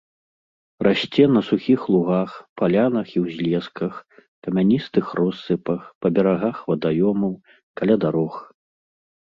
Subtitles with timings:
[0.85, 3.93] Расце на сухіх лугах, палянах і ўзлесках,
[4.49, 7.33] камяністых россыпах, па берагах вадаёмаў,
[7.81, 8.33] каля дарог.